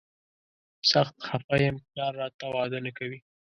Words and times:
سخت 0.91 1.15
خفه 1.27 1.57
یم، 1.63 1.75
پلار 1.89 2.13
راته 2.21 2.45
واده 2.55 2.79
نه 2.85 2.91
کوي. 2.97 3.19